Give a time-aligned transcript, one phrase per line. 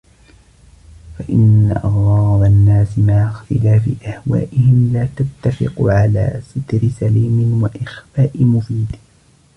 [1.17, 8.95] فَإِنَّ أَغْرَاضَ النَّاسِ مَعَ اخْتِلَافِ أَهْوَائِهِمْ لَا تَتَّفِقُ عَلَى سَتْرِ سَلِيمٍ وَإِخْفَاءِ مُفِيدٍ